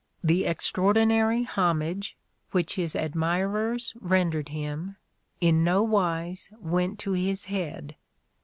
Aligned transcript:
The 0.23 0.45
extraordinary 0.45 1.43
homage 1.43 2.17
which 2.49 2.73
his 2.73 2.95
admirers 2.95 3.93
rendered 4.01 4.49
him, 4.49 4.95
in 5.39 5.63
no 5.63 5.83
wise 5.83 6.49
"went 6.59 6.97
to 7.01 7.11
his 7.11 7.45
head." 7.45 7.95